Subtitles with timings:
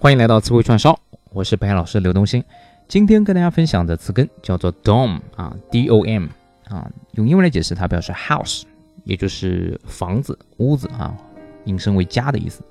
[0.00, 0.96] 欢迎来到词汇串烧，
[1.32, 2.44] 我是北海老师刘东兴。
[2.86, 6.28] 今天跟大家分享的词根叫做 dom 啊，d o m
[6.68, 8.62] 啊，用英文来解释，它表示 house，
[9.02, 11.16] 也就是房子、屋子啊，
[11.64, 12.62] 引申为家的意思。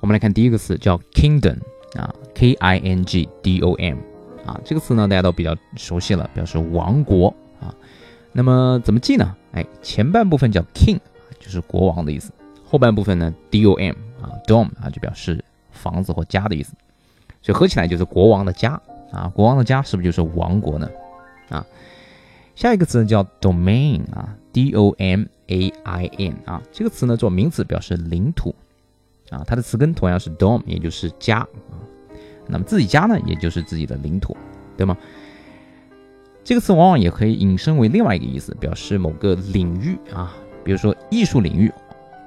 [0.00, 1.56] 我们来看第一个词叫 kingdom
[1.94, 3.96] 啊，k i n g d o m
[4.44, 7.74] 啊，这个词呢大家都比较熟悉了，表示王国啊。
[8.32, 9.34] 那么怎么记呢？
[9.52, 10.98] 哎，前半部分叫 king，
[11.40, 12.30] 就是国王的意思；
[12.62, 15.42] 后半部分呢 d o m 啊，dom 啊就表示
[15.90, 16.72] 房子或家的意思。
[17.42, 18.80] 所以合起来就是国王的家
[19.12, 20.90] 啊，国王的家是不是就是王国呢？
[21.48, 21.64] 啊，
[22.54, 28.54] 下一个词叫 domain 啊，d o m a i n 啊，这个词呢做名词表示领土。
[29.30, 31.74] 啊，它的词根同样是 dom，也就是家啊。
[32.46, 34.36] 那么自己家呢，也就是自己的领土，
[34.76, 34.96] 对吗？
[36.44, 40.32] 这个词往往也可以引申为另外一个意思，表示某个领域啊。
[40.62, 41.72] 比如说艺术领域，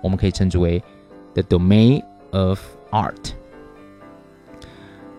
[0.03, 0.83] 我们可以称之为
[1.33, 2.59] the domain of
[2.91, 3.31] art。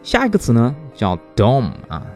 [0.03, 2.07] 下一个词呢叫 dome 啊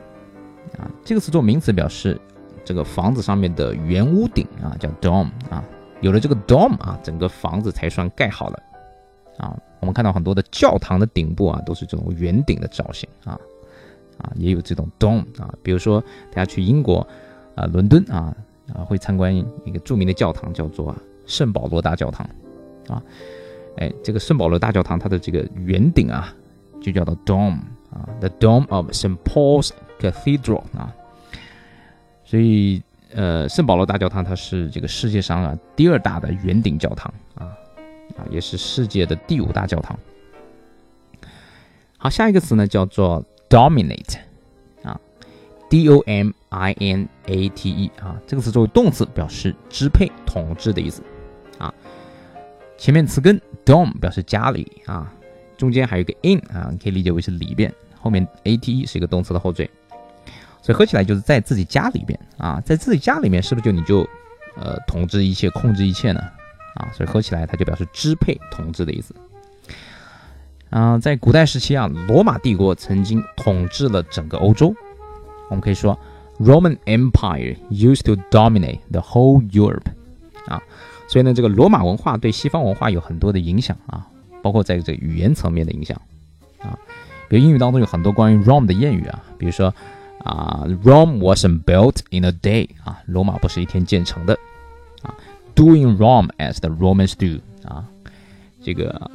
[0.79, 2.21] 啊，这个词做名词表示
[2.65, 5.63] 这个房子上面的圆屋顶啊，叫 dome 啊。
[6.01, 8.63] 有了这个 dome 啊，整个房子才算盖好了。
[9.39, 13.39] 啊，我们看到很多的教堂的顶部啊，都是这种圆顶的造型啊，
[14.19, 15.53] 啊，也有这种 dome 啊。
[15.63, 17.07] 比如说，大家去英国
[17.55, 18.37] 啊，伦敦啊，
[18.75, 20.95] 啊，会参观一个著名的教堂，叫做
[21.27, 22.29] 圣保罗大教堂
[22.89, 23.03] 啊。
[23.79, 26.35] 哎，这个圣保罗大教堂它的这个圆顶啊，
[26.81, 27.59] 就叫做 dome
[27.95, 29.17] 啊，the dome of St.
[29.25, 30.93] Paul's Cathedral 啊。
[32.25, 32.83] 所以，
[33.15, 37.57] 呃，圣保罗大教堂它是这个世界上啊第二大的圆顶教堂啊。
[38.17, 39.99] 啊，也是世界的第五大教堂。
[41.97, 44.19] 好，下一个词呢叫做 dominate，
[44.83, 45.01] 啊
[45.71, 51.03] ，d o m i n a t e 啊，这个词作为动词表示支配、统治的意思。
[51.59, 51.73] 啊，
[52.77, 55.13] 前面词根 dom 表示家里啊，
[55.57, 59.69] 中间还有一个 in 啊，可以理解为是里边，后面 a t e 是一个动词的后缀，
[60.63, 64.01] 所以合起来就是在自己家里边啊，在自己家里面是不是就你就
[64.57, 66.21] 呃统治一切、控制一切呢？
[66.75, 69.15] 啊，所以合起来它就表示支配、统治的意思。
[70.71, 74.75] 啊，在古代时期啊，罗马帝国曾经统治了整个欧洲。
[75.51, 75.97] 我们可以说
[76.41, 79.87] ，Roman Empire used to dominate the whole Europe。
[80.47, 80.61] 啊，
[81.07, 84.07] 所以呢，这个罗马文化对西方文化有很多的影响啊，
[84.45, 85.99] 包括在这语言层面的影响。
[86.61, 86.79] 啊，
[87.31, 89.75] 比如英语当中有很多关于 Rome 的谚语啊，比如说
[90.23, 92.69] 啊，Rome wasn't built in a day。
[92.85, 94.39] 啊，罗马不是一天建成的。
[95.03, 95.15] 啊。
[95.55, 97.85] Doing Rome as the Romans do 啊，
[98.63, 99.11] 这个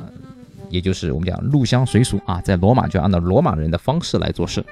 [0.69, 4.65] 也就是我们讲入乡随俗啊，在罗马就按照罗马人的方式来做事。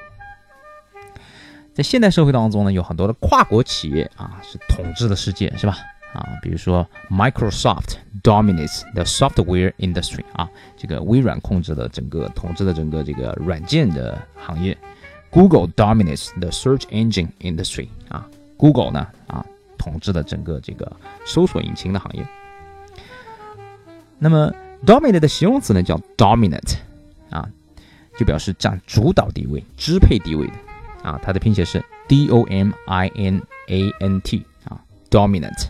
[1.76, 5.78] 在现代社会当中呢，有很多的跨国企业啊，是统治的世界，是吧？
[6.18, 14.78] 啊，比如说 Microsoft dominates the software industry 啊，这个微软控制了整个统治的整个这个软件的行业。
[15.30, 18.28] Google dominates the search engine industry 啊
[18.58, 19.46] ，Google 呢啊。
[19.78, 20.92] 统治的整个这个
[21.24, 22.26] 搜索引擎的行业。
[24.18, 24.52] 那么
[24.86, 26.76] ，dominate 的形容词呢叫 dominant，
[27.30, 27.48] 啊，
[28.18, 30.54] 就表示占主导地位、支配地位的，
[31.04, 35.68] 啊，它的拼写是 d o m i n a n t，啊，dominant。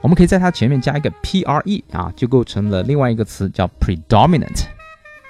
[0.00, 4.64] 我们可以在它前面加一个 p r e，啊，就构成了另外一个词叫 predominant，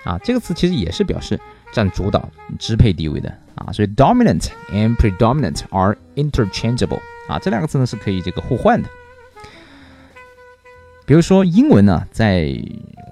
[0.04, 1.40] 啊，这个词其实也是表示
[1.72, 7.00] 占主导、支配地位的，啊，所以 dominant and predominant are interchangeable。
[7.28, 8.88] 啊，这两个字呢是可以这个互换的。
[11.04, 12.54] 比如说，英文呢，在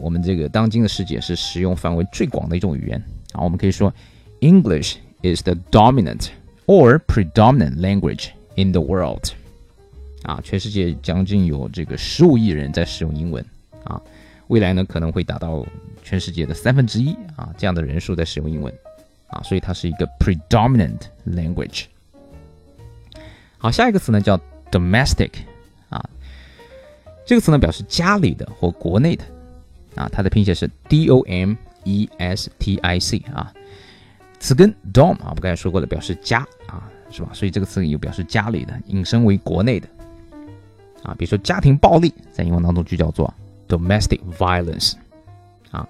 [0.01, 3.03] 我们这个当今的世界是使用范围最广的一种语言
[3.33, 3.41] 啊。
[3.41, 3.93] 我们可以说
[4.41, 6.29] ，English is the dominant
[6.67, 9.31] or predominant language in the world。
[10.23, 13.45] 啊，全世界将近有这个十五亿人在使用英文
[13.85, 14.01] 啊，
[14.49, 15.65] 未来呢可能会达到
[16.03, 18.73] 全世界的三分之一啊这样的人数在使用英文
[19.29, 21.85] 啊，所以它是一个 predominant language。
[23.59, 24.39] 好，下一个词呢叫
[24.71, 25.31] domestic，
[25.89, 26.09] 啊，
[27.25, 29.25] 这个词呢表示家里的或国内的，
[29.95, 31.55] 啊，它的拼写是 d o m
[31.85, 33.53] e s t i c 啊，
[34.39, 37.31] 词根 dom 啊，我们刚才说过的表示家啊，是吧？
[37.33, 39.89] 所以这个词又表示家里的，引申为国内的，
[41.07, 43.33] 啊，比如说家庭暴力，在英文当中就叫做
[43.69, 44.95] domestic violence，
[45.71, 45.89] 啊，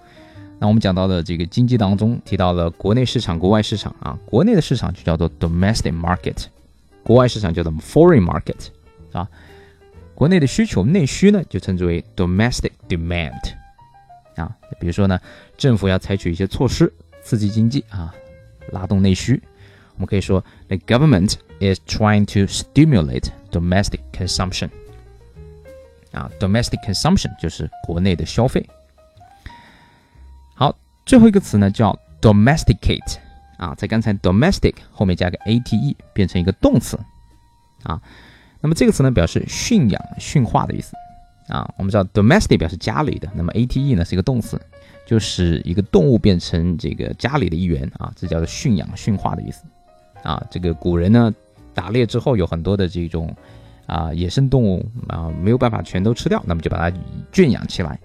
[0.59, 6.47] 那我们讲到的这个经济当中提到了国内市场、国外市场啊，国内的市场就叫做 domestic market。
[7.03, 8.67] 国外市场叫做 foreign market，
[9.13, 9.29] 啊，
[10.13, 13.41] 国内的需求内需呢就称之为 domestic demand，
[14.35, 15.17] 啊，比如说呢，
[15.57, 16.93] 政府要采取一些措施
[17.23, 18.13] 刺激经济啊，
[18.73, 19.41] 拉动内需，
[19.95, 24.69] 我们可以说 the government is trying to stimulate domestic consumption，
[26.17, 28.67] 啊，domestic consumption 就是国内的消费。
[30.55, 30.75] 好，
[31.05, 33.19] 最后一个词呢叫 domesticate
[33.59, 36.99] 啊，在刚才 domestic 后面加个 ate 变成一个动词
[37.83, 38.01] 啊。
[38.63, 40.97] 那么这个词呢表示驯养、驯化的意思
[41.49, 41.71] 啊。
[41.77, 44.59] 我们知道 domestic 表示家里的，那么 ate 呢是一个动词，
[45.07, 49.65] 就是一个动物变成这个家里的一员啊，这叫做驯养、驯化的意思
[50.23, 50.43] 啊。
[50.51, 51.31] 这个古人呢
[51.75, 53.37] 打猎之后有很多的这种
[53.87, 56.97] 啊野生动物啊没有办法全都吃掉，那么就把它
[57.33, 57.99] 圈养起来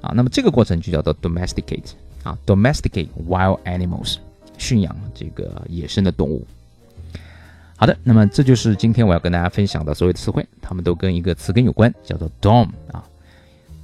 [0.00, 0.12] 啊。
[0.14, 1.92] 那么这个过程就叫做 domesticate
[2.22, 4.16] 啊，domesticate wild animals，
[4.56, 6.46] 驯养这个野生的动物。
[7.76, 13.04] 好的，那么这就是今天我要跟大家分享的所有词汇，它们都跟一个词根有关，叫做 dom，啊，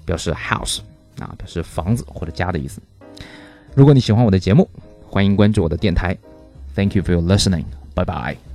[0.05, 0.81] 表示 house
[1.21, 2.81] 啊，表示房子或者家的意思。
[3.73, 4.69] 如果你喜欢我的节目，
[5.09, 6.17] 欢迎关注我的电台。
[6.75, 7.67] Thank you for your listening.
[7.95, 8.54] Bye bye.